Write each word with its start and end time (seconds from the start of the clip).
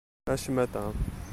A 0.31 0.35
ccmata! 0.35 0.81